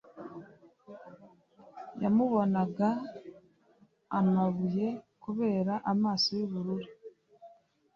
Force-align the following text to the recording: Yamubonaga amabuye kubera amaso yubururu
Yamubonaga 2.01 2.89
amabuye 4.19 4.87
kubera 5.23 5.73
amaso 5.91 6.29
yubururu 6.39 6.89